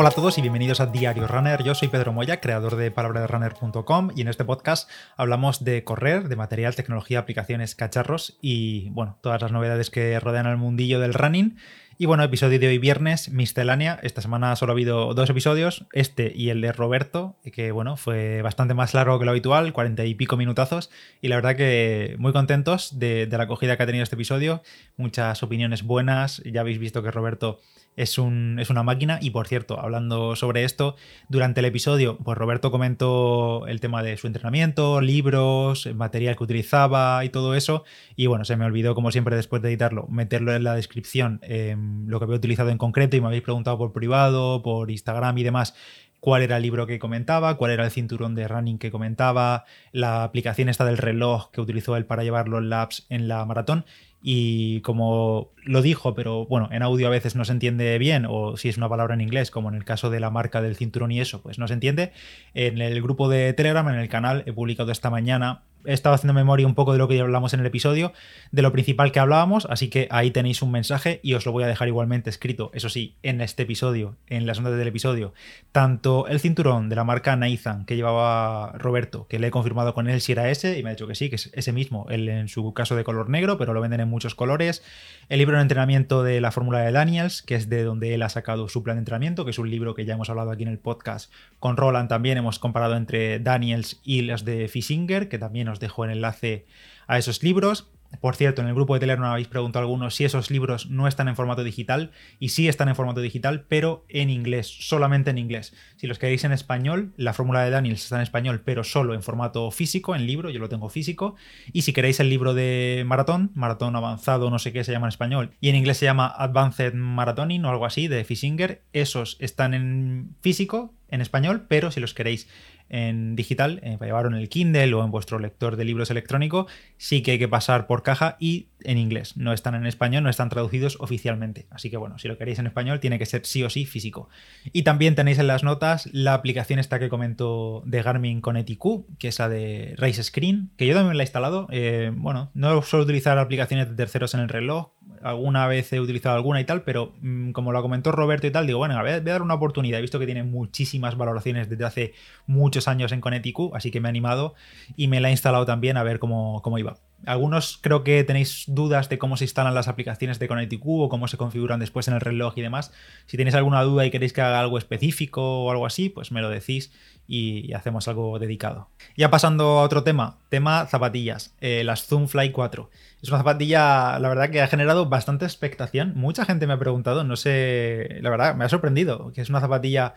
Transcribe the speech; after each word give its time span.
Hola 0.00 0.10
a 0.10 0.12
todos 0.12 0.38
y 0.38 0.42
bienvenidos 0.42 0.78
a 0.78 0.86
Diario 0.86 1.26
Runner. 1.26 1.60
Yo 1.64 1.74
soy 1.74 1.88
Pedro 1.88 2.12
Moya, 2.12 2.40
creador 2.40 2.76
de 2.76 2.92
palabraderunner.com 2.92 4.10
y 4.14 4.20
en 4.20 4.28
este 4.28 4.44
podcast 4.44 4.88
hablamos 5.16 5.64
de 5.64 5.82
correr, 5.82 6.28
de 6.28 6.36
material, 6.36 6.76
tecnología, 6.76 7.18
aplicaciones, 7.18 7.74
cacharros 7.74 8.38
y 8.40 8.90
bueno, 8.90 9.18
todas 9.22 9.42
las 9.42 9.50
novedades 9.50 9.90
que 9.90 10.20
rodean 10.20 10.46
al 10.46 10.56
mundillo 10.56 11.00
del 11.00 11.14
running. 11.14 11.56
Y 12.00 12.06
bueno, 12.06 12.22
episodio 12.22 12.60
de 12.60 12.68
hoy 12.68 12.78
viernes, 12.78 13.28
miscelánea. 13.32 13.98
Esta 14.04 14.22
semana 14.22 14.54
solo 14.54 14.70
ha 14.70 14.74
habido 14.74 15.14
dos 15.14 15.28
episodios, 15.30 15.84
este 15.92 16.32
y 16.32 16.50
el 16.50 16.60
de 16.60 16.70
Roberto, 16.70 17.34
que 17.52 17.72
bueno, 17.72 17.96
fue 17.96 18.40
bastante 18.40 18.72
más 18.72 18.94
largo 18.94 19.18
que 19.18 19.24
lo 19.24 19.32
habitual, 19.32 19.72
cuarenta 19.72 20.04
y 20.04 20.14
pico 20.14 20.36
minutazos. 20.36 20.90
Y 21.20 21.26
la 21.26 21.34
verdad 21.34 21.56
que 21.56 22.14
muy 22.20 22.32
contentos 22.32 23.00
de, 23.00 23.26
la 23.28 23.42
acogida 23.42 23.76
que 23.76 23.82
ha 23.82 23.86
tenido 23.86 24.04
este 24.04 24.14
episodio. 24.14 24.62
Muchas 24.96 25.42
opiniones 25.42 25.82
buenas. 25.82 26.40
Ya 26.44 26.60
habéis 26.60 26.78
visto 26.78 27.02
que 27.02 27.10
Roberto 27.10 27.58
es, 27.98 28.16
un, 28.16 28.58
es 28.60 28.70
una 28.70 28.84
máquina. 28.84 29.18
Y 29.20 29.30
por 29.30 29.48
cierto, 29.48 29.80
hablando 29.80 30.36
sobre 30.36 30.62
esto, 30.62 30.94
durante 31.28 31.60
el 31.60 31.66
episodio, 31.66 32.16
pues 32.18 32.38
Roberto 32.38 32.70
comentó 32.70 33.66
el 33.66 33.80
tema 33.80 34.04
de 34.04 34.16
su 34.16 34.28
entrenamiento, 34.28 35.00
libros, 35.00 35.88
material 35.94 36.36
que 36.36 36.44
utilizaba 36.44 37.24
y 37.24 37.28
todo 37.28 37.56
eso. 37.56 37.84
Y 38.14 38.28
bueno, 38.28 38.44
se 38.44 38.56
me 38.56 38.64
olvidó, 38.64 38.94
como 38.94 39.10
siempre, 39.10 39.34
después 39.34 39.60
de 39.62 39.70
editarlo, 39.70 40.06
meterlo 40.08 40.54
en 40.54 40.62
la 40.62 40.76
descripción, 40.76 41.40
eh, 41.42 41.76
lo 42.06 42.18
que 42.18 42.24
había 42.24 42.36
utilizado 42.36 42.70
en 42.70 42.78
concreto. 42.78 43.16
Y 43.16 43.20
me 43.20 43.26
habéis 43.28 43.42
preguntado 43.42 43.78
por 43.78 43.92
privado, 43.92 44.62
por 44.62 44.90
Instagram 44.90 45.38
y 45.38 45.42
demás 45.42 45.74
cuál 46.20 46.42
era 46.42 46.56
el 46.56 46.62
libro 46.62 46.86
que 46.86 46.98
comentaba, 46.98 47.56
cuál 47.56 47.70
era 47.70 47.84
el 47.84 47.90
cinturón 47.90 48.34
de 48.34 48.48
running 48.48 48.78
que 48.78 48.90
comentaba, 48.90 49.64
la 49.92 50.24
aplicación 50.24 50.68
esta 50.68 50.84
del 50.84 50.98
reloj 50.98 51.50
que 51.50 51.60
utilizó 51.60 51.96
él 51.96 52.06
para 52.06 52.24
llevar 52.24 52.48
los 52.48 52.62
laps 52.62 53.06
en 53.08 53.28
la 53.28 53.44
maratón 53.44 53.84
y 54.22 54.80
como 54.80 55.52
lo 55.64 55.82
dijo, 55.82 56.14
pero 56.14 56.46
bueno, 56.46 56.68
en 56.72 56.82
audio 56.82 57.06
a 57.06 57.10
veces 57.10 57.36
no 57.36 57.44
se 57.44 57.52
entiende 57.52 57.96
bien, 57.98 58.26
o 58.28 58.56
si 58.56 58.68
es 58.68 58.76
una 58.76 58.88
palabra 58.88 59.14
en 59.14 59.20
inglés, 59.20 59.50
como 59.50 59.68
en 59.68 59.74
el 59.74 59.84
caso 59.84 60.10
de 60.10 60.20
la 60.20 60.30
marca 60.30 60.60
del 60.62 60.76
cinturón 60.76 61.12
y 61.12 61.20
eso, 61.20 61.42
pues 61.42 61.58
no 61.58 61.68
se 61.68 61.74
entiende. 61.74 62.12
En 62.54 62.80
el 62.80 63.00
grupo 63.02 63.28
de 63.28 63.52
Telegram, 63.52 63.88
en 63.88 63.96
el 63.96 64.08
canal, 64.08 64.42
he 64.46 64.52
publicado 64.52 64.90
esta 64.90 65.10
mañana 65.10 65.62
he 65.84 65.92
estado 65.92 66.14
haciendo 66.14 66.34
memoria 66.34 66.66
un 66.66 66.74
poco 66.74 66.92
de 66.92 66.98
lo 66.98 67.08
que 67.08 67.16
ya 67.16 67.22
hablamos 67.22 67.54
en 67.54 67.60
el 67.60 67.66
episodio, 67.66 68.12
de 68.52 68.62
lo 68.62 68.72
principal 68.72 69.12
que 69.12 69.20
hablábamos, 69.20 69.66
así 69.70 69.88
que 69.88 70.08
ahí 70.10 70.30
tenéis 70.30 70.62
un 70.62 70.70
mensaje 70.70 71.20
y 71.22 71.34
os 71.34 71.46
lo 71.46 71.52
voy 71.52 71.64
a 71.64 71.66
dejar 71.66 71.88
igualmente 71.88 72.30
escrito, 72.30 72.70
eso 72.74 72.88
sí, 72.88 73.16
en 73.22 73.40
este 73.40 73.62
episodio, 73.62 74.16
en 74.26 74.46
las 74.46 74.60
notas 74.60 74.78
del 74.78 74.88
episodio, 74.88 75.32
tanto 75.72 76.26
el 76.26 76.40
cinturón 76.40 76.88
de 76.88 76.96
la 76.96 77.04
marca 77.04 77.36
Nathan 77.36 77.84
que 77.84 77.96
llevaba 77.96 78.72
Roberto, 78.78 79.26
que 79.28 79.38
le 79.38 79.48
he 79.48 79.50
confirmado 79.50 79.94
con 79.94 80.08
él 80.08 80.20
si 80.20 80.32
era 80.32 80.50
ese 80.50 80.78
y 80.78 80.82
me 80.82 80.90
ha 80.90 80.92
dicho 80.92 81.06
que 81.06 81.14
sí, 81.14 81.30
que 81.30 81.36
es 81.36 81.50
ese 81.54 81.72
mismo, 81.72 82.06
él 82.10 82.28
en 82.28 82.48
su 82.48 82.72
caso 82.74 82.96
de 82.96 83.04
color 83.04 83.28
negro, 83.28 83.58
pero 83.58 83.72
lo 83.72 83.80
venden 83.80 84.00
en 84.00 84.08
muchos 84.18 84.34
colores, 84.34 84.82
el 85.28 85.38
libro 85.38 85.58
de 85.58 85.62
entrenamiento 85.62 86.24
de 86.24 86.40
la 86.40 86.50
fórmula 86.50 86.80
de 86.80 86.90
Daniels, 86.90 87.40
que 87.40 87.54
es 87.54 87.68
de 87.68 87.84
donde 87.84 88.14
él 88.14 88.22
ha 88.22 88.28
sacado 88.28 88.68
su 88.68 88.82
plan 88.82 88.96
de 88.96 89.02
entrenamiento, 89.02 89.44
que 89.44 89.52
es 89.52 89.58
un 89.60 89.70
libro 89.70 89.94
que 89.94 90.04
ya 90.04 90.14
hemos 90.14 90.28
hablado 90.28 90.50
aquí 90.50 90.64
en 90.64 90.70
el 90.70 90.80
podcast 90.80 91.32
con 91.60 91.76
Roland 91.76 92.08
también, 92.08 92.36
hemos 92.36 92.58
comparado 92.58 92.96
entre 92.96 93.38
Daniels 93.38 94.00
y 94.02 94.22
las 94.22 94.44
de 94.44 94.66
Fisinger, 94.66 95.28
que 95.28 95.38
también 95.38 95.68
os 95.68 95.78
dejo 95.78 96.04
el 96.04 96.10
enlace 96.10 96.66
a 97.06 97.16
esos 97.16 97.44
libros. 97.44 97.88
Por 98.20 98.34
cierto, 98.34 98.62
en 98.62 98.68
el 98.68 98.74
grupo 98.74 98.94
de 98.94 99.00
Telegram 99.00 99.30
habéis 99.30 99.48
preguntado 99.48 99.84
algunos 99.84 100.14
si 100.14 100.24
esos 100.24 100.50
libros 100.50 100.90
no 100.90 101.06
están 101.06 101.28
en 101.28 101.36
formato 101.36 101.62
digital 101.62 102.10
y 102.40 102.48
sí 102.48 102.66
están 102.66 102.88
en 102.88 102.96
formato 102.96 103.20
digital, 103.20 103.66
pero 103.68 104.04
en 104.08 104.30
inglés, 104.30 104.66
solamente 104.66 105.30
en 105.30 105.38
inglés. 105.38 105.74
Si 105.96 106.06
los 106.06 106.18
queréis 106.18 106.42
en 106.44 106.52
español, 106.52 107.12
la 107.16 107.32
fórmula 107.32 107.62
de 107.62 107.70
Daniels 107.70 108.02
está 108.02 108.16
en 108.16 108.22
español, 108.22 108.62
pero 108.64 108.82
solo 108.82 109.14
en 109.14 109.22
formato 109.22 109.70
físico, 109.70 110.16
en 110.16 110.26
libro, 110.26 110.50
yo 110.50 110.58
lo 110.58 110.68
tengo 110.68 110.88
físico. 110.88 111.36
Y 111.72 111.82
si 111.82 111.92
queréis 111.92 112.18
el 112.18 112.30
libro 112.30 112.54
de 112.54 113.04
maratón, 113.06 113.52
maratón 113.54 113.94
avanzado, 113.94 114.50
no 114.50 114.58
sé 114.58 114.72
qué 114.72 114.84
se 114.84 114.92
llama 114.92 115.06
en 115.06 115.10
español, 115.10 115.50
y 115.60 115.68
en 115.68 115.76
inglés 115.76 115.98
se 115.98 116.06
llama 116.06 116.26
Advanced 116.26 116.94
Marathoning 116.94 117.64
o 117.64 117.70
algo 117.70 117.86
así, 117.86 118.08
de 118.08 118.24
Fisinger, 118.24 118.82
esos 118.92 119.36
están 119.38 119.74
en 119.74 120.34
físico, 120.40 120.94
en 121.08 121.20
español, 121.20 121.66
pero 121.68 121.90
si 121.90 122.00
los 122.00 122.14
queréis 122.14 122.48
en 122.88 123.36
digital, 123.36 123.80
eh, 123.82 123.96
para 123.98 124.06
llevarlo 124.06 124.30
en 124.30 124.42
el 124.42 124.48
Kindle 124.48 124.94
o 124.94 125.04
en 125.04 125.10
vuestro 125.10 125.38
lector 125.38 125.76
de 125.76 125.84
libros 125.84 126.10
electrónico, 126.10 126.66
sí 126.96 127.22
que 127.22 127.32
hay 127.32 127.38
que 127.38 127.48
pasar 127.48 127.86
por 127.86 128.02
caja 128.02 128.36
y 128.40 128.68
en 128.82 128.98
inglés. 128.98 129.36
No 129.36 129.52
están 129.52 129.74
en 129.74 129.86
español, 129.86 130.22
no 130.22 130.30
están 130.30 130.48
traducidos 130.48 130.96
oficialmente. 131.00 131.66
Así 131.70 131.90
que 131.90 131.96
bueno, 131.96 132.18
si 132.18 132.28
lo 132.28 132.38
queréis 132.38 132.58
en 132.58 132.66
español, 132.66 133.00
tiene 133.00 133.18
que 133.18 133.26
ser 133.26 133.44
sí 133.44 133.62
o 133.62 133.70
sí 133.70 133.84
físico. 133.84 134.28
Y 134.72 134.82
también 134.82 135.14
tenéis 135.14 135.38
en 135.38 135.46
las 135.46 135.64
notas 135.64 136.08
la 136.12 136.34
aplicación 136.34 136.78
esta 136.78 136.98
que 136.98 137.08
comento 137.08 137.82
de 137.86 138.02
Garmin 138.02 138.40
con 138.40 138.56
ETQ, 138.56 139.18
que 139.18 139.28
es 139.28 139.38
la 139.38 139.48
de 139.48 139.94
Race 139.96 140.22
Screen, 140.22 140.70
que 140.76 140.86
yo 140.86 140.94
también 140.94 141.16
la 141.16 141.22
he 141.22 141.26
instalado. 141.26 141.66
Eh, 141.70 142.12
bueno, 142.14 142.50
no 142.54 142.82
suelo 142.82 143.04
utilizar 143.04 143.38
aplicaciones 143.38 143.88
de 143.88 143.96
terceros 143.96 144.34
en 144.34 144.40
el 144.40 144.48
reloj. 144.48 144.90
Alguna 145.22 145.66
vez 145.66 145.92
he 145.92 146.00
utilizado 146.00 146.36
alguna 146.36 146.60
y 146.60 146.64
tal, 146.64 146.82
pero 146.82 147.14
mm, 147.20 147.52
como 147.52 147.72
lo 147.72 147.82
comentó 147.82 148.12
Roberto 148.12 148.46
y 148.46 148.50
tal, 148.50 148.66
digo, 148.66 148.78
bueno, 148.78 148.98
voy 149.00 149.10
a, 149.10 149.20
voy 149.20 149.30
a 149.30 149.32
dar 149.32 149.42
una 149.42 149.54
oportunidad. 149.54 149.98
He 149.98 150.02
visto 150.02 150.18
que 150.18 150.26
tiene 150.26 150.42
muchísimas 150.42 151.16
valoraciones 151.16 151.68
desde 151.68 151.84
hace 151.84 152.14
muchos 152.46 152.88
años 152.88 153.12
en 153.12 153.20
Coneticu, 153.20 153.72
así 153.74 153.90
que 153.90 154.00
me 154.00 154.08
he 154.08 154.10
animado 154.10 154.54
y 154.96 155.08
me 155.08 155.20
la 155.20 155.28
he 155.28 155.30
instalado 155.32 155.66
también 155.66 155.96
a 155.96 156.02
ver 156.02 156.18
cómo, 156.18 156.62
cómo 156.62 156.78
iba. 156.78 156.96
Algunos 157.26 157.78
creo 157.80 158.04
que 158.04 158.22
tenéis 158.24 158.64
dudas 158.68 159.08
de 159.08 159.18
cómo 159.18 159.36
se 159.36 159.44
instalan 159.44 159.74
las 159.74 159.88
aplicaciones 159.88 160.38
de 160.38 160.48
Coneticu 160.48 161.02
o 161.02 161.08
cómo 161.08 161.28
se 161.28 161.36
configuran 161.36 161.80
después 161.80 162.08
en 162.08 162.14
el 162.14 162.20
reloj 162.20 162.54
y 162.56 162.62
demás. 162.62 162.92
Si 163.26 163.36
tenéis 163.36 163.54
alguna 163.54 163.82
duda 163.82 164.06
y 164.06 164.10
queréis 164.10 164.32
que 164.32 164.40
haga 164.40 164.60
algo 164.60 164.78
específico 164.78 165.64
o 165.64 165.70
algo 165.70 165.86
así, 165.86 166.08
pues 166.08 166.32
me 166.32 166.40
lo 166.40 166.48
decís 166.48 166.92
y 167.30 167.74
hacemos 167.74 168.08
algo 168.08 168.38
dedicado. 168.38 168.88
Ya 169.16 169.30
pasando 169.30 169.78
a 169.78 169.82
otro 169.82 170.02
tema, 170.02 170.38
tema 170.48 170.86
zapatillas, 170.86 171.54
eh, 171.60 171.84
las 171.84 172.06
Zoom 172.06 172.26
Fly 172.26 172.52
4. 172.52 172.88
Es 173.20 173.28
una 173.28 173.38
zapatilla, 173.38 174.18
la 174.18 174.28
verdad, 174.28 174.48
que 174.48 174.62
ha 174.62 174.66
generado 174.66 175.06
bastante 175.10 175.44
expectación. 175.44 176.14
Mucha 176.16 176.46
gente 176.46 176.66
me 176.66 176.72
ha 176.72 176.78
preguntado, 176.78 177.24
no 177.24 177.36
sé, 177.36 178.18
la 178.22 178.30
verdad, 178.30 178.54
me 178.54 178.64
ha 178.64 178.68
sorprendido, 178.70 179.30
que 179.34 179.42
es 179.42 179.50
una 179.50 179.60
zapatilla 179.60 180.14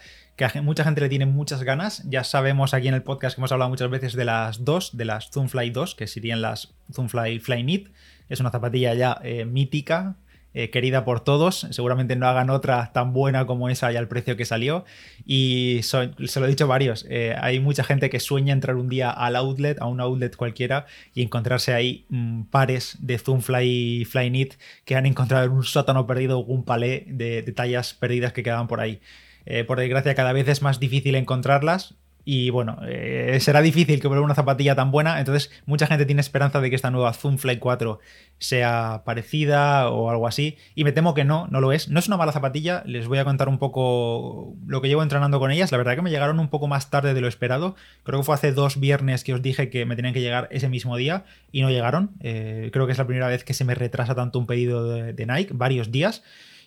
que 0.49 0.61
mucha 0.61 0.83
gente 0.83 1.01
le 1.01 1.09
tiene 1.09 1.25
muchas 1.25 1.63
ganas. 1.63 2.03
Ya 2.09 2.23
sabemos 2.23 2.73
aquí 2.73 2.87
en 2.87 2.93
el 2.93 3.03
podcast 3.03 3.35
que 3.35 3.41
hemos 3.41 3.51
hablado 3.51 3.69
muchas 3.69 3.89
veces 3.89 4.13
de 4.13 4.25
las 4.25 4.65
dos, 4.65 4.97
de 4.97 5.05
las 5.05 5.29
Zoomfly 5.29 5.69
2, 5.69 5.95
que 5.95 6.07
serían 6.07 6.41
las 6.41 6.73
Zoomfly 6.93 7.39
Flyknit. 7.39 7.89
Es 8.29 8.39
una 8.39 8.49
zapatilla 8.49 8.93
ya 8.93 9.19
eh, 9.23 9.45
mítica, 9.45 10.15
eh, 10.53 10.69
querida 10.69 11.05
por 11.05 11.23
todos. 11.23 11.67
Seguramente 11.69 12.15
no 12.15 12.27
hagan 12.27 12.49
otra 12.49 12.91
tan 12.91 13.13
buena 13.13 13.45
como 13.45 13.69
esa 13.69 13.91
y 13.93 13.97
al 13.97 14.07
precio 14.07 14.35
que 14.35 14.45
salió. 14.45 14.83
Y 15.25 15.81
se 15.83 16.39
lo 16.39 16.45
he 16.45 16.49
dicho 16.49 16.67
varios. 16.67 17.05
Eh, 17.09 17.35
hay 17.39 17.59
mucha 17.59 17.83
gente 17.83 18.09
que 18.09 18.19
sueña 18.19 18.51
entrar 18.51 18.75
un 18.77 18.89
día 18.89 19.11
al 19.11 19.35
outlet, 19.35 19.79
a 19.79 19.85
un 19.85 20.01
outlet 20.01 20.35
cualquiera, 20.35 20.87
y 21.13 21.21
encontrarse 21.21 21.73
ahí 21.73 22.05
mm, 22.09 22.43
pares 22.43 22.97
de 22.99 23.19
Zoomfly 23.19 24.05
Flyknit 24.05 24.55
que 24.85 24.95
han 24.95 25.05
encontrado 25.05 25.45
en 25.45 25.51
un 25.51 25.63
sótano 25.63 26.07
perdido 26.07 26.39
un 26.39 26.65
palé 26.65 27.05
de, 27.07 27.43
de 27.43 27.51
tallas 27.51 27.93
perdidas 27.93 28.33
que 28.33 28.43
quedaban 28.43 28.67
por 28.67 28.79
ahí. 28.81 28.99
Eh, 29.45 29.63
por 29.63 29.79
desgracia, 29.79 30.15
cada 30.15 30.33
vez 30.33 30.47
es 30.47 30.61
más 30.61 30.79
difícil 30.79 31.15
encontrarlas. 31.15 31.95
Y 32.23 32.51
bueno, 32.51 32.77
eh, 32.87 33.39
será 33.41 33.61
difícil 33.61 33.99
que 33.99 34.07
vuelva 34.07 34.23
una 34.23 34.35
zapatilla 34.35 34.75
tan 34.75 34.91
buena. 34.91 35.19
Entonces, 35.19 35.51
mucha 35.65 35.87
gente 35.87 36.05
tiene 36.05 36.21
esperanza 36.21 36.61
de 36.61 36.69
que 36.69 36.75
esta 36.75 36.91
nueva 36.91 37.13
Zoom 37.13 37.37
Fly 37.37 37.57
4 37.57 37.99
sea 38.37 39.01
parecida 39.05 39.89
o 39.89 40.09
algo 40.09 40.27
así. 40.27 40.57
Y 40.75 40.83
me 40.83 40.91
temo 40.91 41.13
que 41.13 41.23
no, 41.23 41.47
no 41.47 41.61
lo 41.61 41.71
es. 41.71 41.89
No 41.89 41.99
es 41.99 42.07
una 42.07 42.17
mala 42.17 42.31
zapatilla. 42.31 42.83
Les 42.85 43.07
voy 43.07 43.17
a 43.17 43.25
contar 43.25 43.49
un 43.49 43.57
poco 43.57 44.53
lo 44.67 44.81
que 44.81 44.87
llevo 44.87 45.01
entrenando 45.01 45.39
con 45.39 45.51
ellas. 45.51 45.71
La 45.71 45.77
verdad 45.77 45.95
que 45.95 46.01
me 46.03 46.11
llegaron 46.11 46.39
un 46.39 46.49
poco 46.49 46.67
más 46.67 46.89
tarde 46.89 47.13
de 47.13 47.21
lo 47.21 47.27
esperado. 47.27 47.75
Creo 48.03 48.19
que 48.19 48.25
fue 48.25 48.35
hace 48.35 48.51
dos 48.51 48.79
viernes 48.79 49.23
que 49.23 49.33
os 49.33 49.41
dije 49.41 49.69
que 49.69 49.85
me 49.85 49.95
tenían 49.95 50.13
que 50.13 50.21
llegar 50.21 50.47
ese 50.51 50.69
mismo 50.69 50.97
día 50.97 51.25
y 51.51 51.61
no 51.61 51.69
llegaron. 51.69 52.11
Eh, 52.19 52.69
creo 52.71 52.85
que 52.85 52.91
es 52.91 52.97
la 52.99 53.07
primera 53.07 53.27
vez 53.27 53.43
que 53.43 53.53
se 53.53 53.65
me 53.65 53.73
retrasa 53.73 54.13
tanto 54.13 54.37
un 54.37 54.45
pedido 54.45 54.85
de 54.93 55.25
Nike, 55.25 55.53
varios 55.53 55.91
días. 55.91 56.23